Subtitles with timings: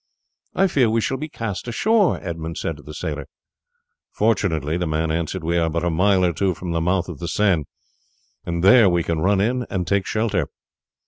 [0.55, 3.27] "I fear we shall be cast ashore," Edmund said to the sailor.
[4.11, 7.19] "Fortunately," the man answered, "we are but a mile or two from the mouth of
[7.19, 7.65] the Seine,
[8.43, 10.47] and there we can run in and take shelter."